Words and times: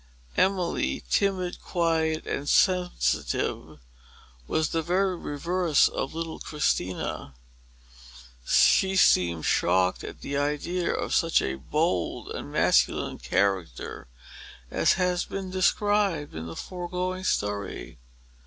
Emily, 0.35 1.03
timid, 1.11 1.61
quiet, 1.61 2.25
and 2.25 2.49
sensitive, 2.49 3.77
was 4.47 4.69
the 4.69 4.81
very 4.81 5.15
reverse 5.15 5.87
of 5.87 6.15
little 6.15 6.39
Christina. 6.39 7.35
She 8.43 8.95
seemed 8.95 9.45
shocked 9.45 10.03
at 10.03 10.21
the 10.21 10.37
idea 10.37 10.91
of 10.91 11.13
such 11.13 11.39
a 11.39 11.53
bold 11.59 12.29
and 12.31 12.51
masculine 12.51 13.19
character 13.19 14.07
as 14.71 14.93
has 14.93 15.23
been 15.23 15.51
described 15.51 16.33
in 16.33 16.47
the 16.47 16.55
foregoing 16.55 17.23
story. 17.23 17.99